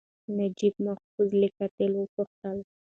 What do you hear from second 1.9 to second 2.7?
وپوښتل.